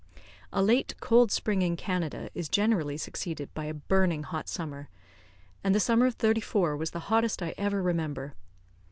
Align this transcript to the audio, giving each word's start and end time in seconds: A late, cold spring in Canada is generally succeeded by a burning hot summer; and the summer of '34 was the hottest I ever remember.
A 0.51 0.63
late, 0.63 0.95
cold 0.99 1.31
spring 1.31 1.61
in 1.61 1.75
Canada 1.75 2.31
is 2.33 2.49
generally 2.49 2.97
succeeded 2.97 3.53
by 3.53 3.65
a 3.65 3.73
burning 3.75 4.23
hot 4.23 4.49
summer; 4.49 4.89
and 5.63 5.75
the 5.75 5.79
summer 5.79 6.07
of 6.07 6.15
'34 6.15 6.75
was 6.75 6.89
the 6.89 7.01
hottest 7.11 7.43
I 7.43 7.53
ever 7.55 7.83
remember. 7.83 8.33